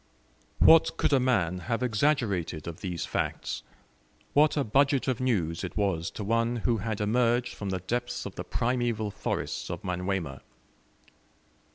[0.57, 3.61] What could a man have exaggerated of these facts?
[4.33, 8.25] What a budget of news it was to one who had emerged from the depths
[8.25, 10.41] of the primeval forests of Manyuema!